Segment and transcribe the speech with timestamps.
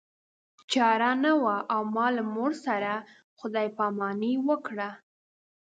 [0.71, 2.91] چاره نه وه او ما له مور سره
[3.39, 4.89] خدای پاماني وکړه